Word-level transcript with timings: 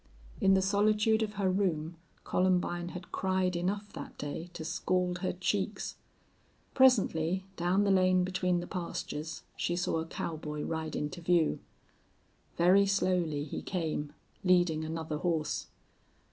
In 0.39 0.55
the 0.55 0.63
solitude 0.63 1.21
of 1.21 1.33
her 1.33 1.47
room 1.47 1.95
Columbine 2.23 2.89
had 2.89 3.11
cried 3.11 3.55
enough 3.55 3.93
that 3.93 4.17
day 4.17 4.49
to 4.53 4.65
scald 4.65 5.19
her 5.19 5.31
cheeks. 5.31 5.95
Presently, 6.73 7.43
down 7.55 7.83
the 7.83 7.91
lane 7.91 8.23
between 8.23 8.61
the 8.61 8.65
pastures, 8.65 9.43
she 9.55 9.75
saw 9.75 9.99
a 9.99 10.05
cowboy 10.07 10.63
ride 10.63 10.95
into 10.95 11.21
view. 11.21 11.59
Very 12.57 12.87
slowly 12.87 13.43
he 13.43 13.61
came, 13.61 14.11
leading 14.43 14.83
another 14.83 15.17
horse. 15.19 15.67